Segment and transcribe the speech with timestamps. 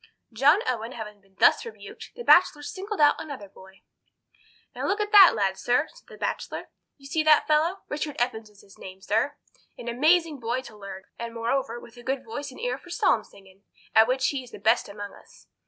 [0.33, 3.83] John Owen having been thus rebuked, the Bachelor singled out another boy.
[4.73, 6.69] "Now, look at that lad, sir," said the Bachelor.
[6.97, 7.83] "You see that fellow?
[7.87, 9.35] Richard Evans his name is, sir.
[9.77, 12.25] An amazing boy to learn, blessed with a good memory; and moreover, with a good
[12.25, 13.61] voice and ear for psalm singing,
[13.93, 15.45] at which he is the best among us.